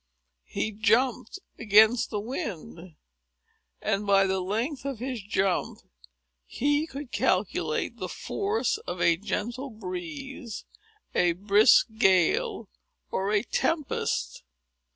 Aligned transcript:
He 0.47 0.71
jumped 0.71 1.37
against 1.59 2.09
the 2.09 2.19
wind; 2.19 2.95
and 3.83 4.07
by 4.07 4.25
the 4.25 4.39
length 4.39 4.83
of 4.83 4.97
his 4.97 5.21
jump, 5.21 5.77
he 6.47 6.87
could 6.87 7.11
calculate 7.11 7.97
the 7.97 8.09
force 8.09 8.79
of 8.87 8.99
a 8.99 9.15
gentle 9.15 9.69
breeze, 9.69 10.65
a 11.13 11.33
brisk 11.33 11.85
gale, 11.99 12.67
or 13.11 13.31
a 13.31 13.43
tempest. 13.43 14.41